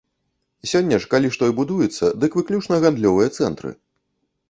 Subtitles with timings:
[0.71, 3.69] Сёння ж, калі што і будуецца, дык выключна гандлёвыя цэнтры.